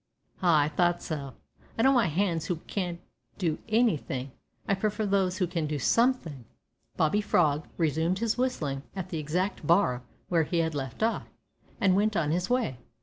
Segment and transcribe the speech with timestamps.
[0.41, 1.35] "Ah, I thought so;
[1.77, 2.97] I don't want hands who can
[3.37, 4.31] do anything,
[4.67, 6.45] I prefer those who can do something."
[6.97, 11.27] Bobby Frog resumed his whistling, at the exact bar where he had left off,
[11.79, 12.79] and went on his way.